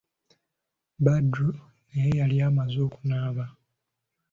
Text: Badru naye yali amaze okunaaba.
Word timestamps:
Badru 1.03 1.49
naye 1.89 2.11
yali 2.19 2.35
amaze 2.49 2.77
okunaaba. 2.87 3.45